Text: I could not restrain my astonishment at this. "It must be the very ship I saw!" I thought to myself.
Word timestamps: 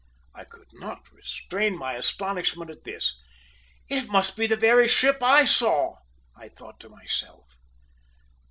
I 0.33 0.45
could 0.45 0.69
not 0.73 1.11
restrain 1.11 1.77
my 1.77 1.93
astonishment 1.93 2.71
at 2.71 2.85
this. 2.85 3.15
"It 3.87 4.09
must 4.09 4.35
be 4.35 4.47
the 4.47 4.55
very 4.55 4.87
ship 4.87 5.21
I 5.21 5.45
saw!" 5.45 5.97
I 6.35 6.49
thought 6.49 6.79
to 6.79 6.89
myself. 6.89 7.59